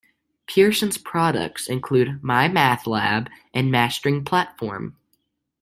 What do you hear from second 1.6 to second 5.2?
include MyMathLab and Mastering Platform.